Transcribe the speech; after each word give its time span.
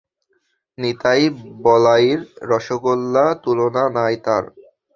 নিতাই 0.77 1.23
বলাইর 1.63 2.19
রসোগোল্লা 2.49 3.25
তুলনা 3.43 3.83
নাই 3.95 4.15
তার। 4.25 4.43